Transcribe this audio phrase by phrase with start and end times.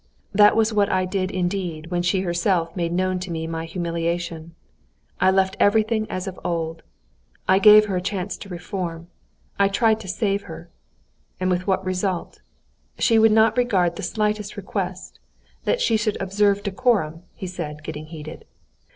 [0.33, 4.55] "That was what I did indeed when she herself made known to me my humiliation;
[5.19, 6.81] I left everything as of old.
[7.47, 9.09] I gave her a chance to reform,
[9.59, 10.71] I tried to save her.
[11.39, 12.41] And with what result?
[12.97, 18.45] She would not regard the slightest request—that she should observe decorum," he said, getting heated.